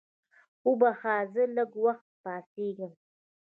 وبخښه 0.67 1.15
زه 1.33 1.43
لږ 1.55 1.71
وخته 1.83 2.13
پاڅېږم. 2.23 2.93